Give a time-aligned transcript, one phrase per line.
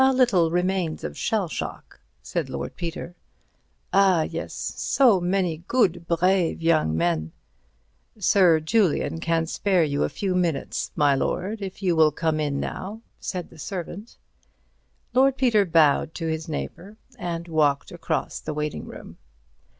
[0.03, 3.13] "A little remains of shell shock," said Lord Peter.
[3.93, 4.73] "Ah, yes.
[4.75, 7.33] So many good, brave, young men—"
[8.17, 12.59] "Sir Julian can spare you a few minutes, my lord, if you will come in
[12.59, 14.17] now," said the servant.
[15.13, 19.19] Lord Peter bowed to his neighbour, and walked across the waiting room.